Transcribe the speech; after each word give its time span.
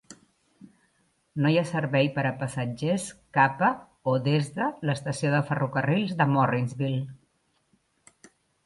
No 1.43 1.51
hi 1.51 1.59
ha 1.61 1.65
servei 1.71 2.09
per 2.15 2.23
a 2.29 2.31
passatgers 2.39 3.05
cap 3.39 3.61
a 3.69 3.69
o 4.15 4.17
des 4.31 4.51
de 4.57 4.71
l'estació 4.93 5.37
de 5.37 5.45
ferrocarrils 5.53 6.19
de 6.25 6.33
Morrinsville. 6.35 7.07